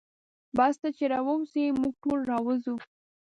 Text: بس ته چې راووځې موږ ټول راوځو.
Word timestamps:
بس 0.57 0.75
ته 0.81 0.89
چې 0.97 1.03
راووځې 1.13 1.65
موږ 1.79 1.93
ټول 2.03 2.19
راوځو. 2.31 2.75